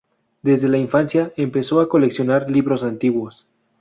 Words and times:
Desde 0.41 0.67
la 0.67 0.79
infancia 0.79 1.31
empezó 1.37 1.79
a 1.79 1.87
coleccionar 1.87 2.49
libros 2.49 2.83
antiguos. 2.83 3.45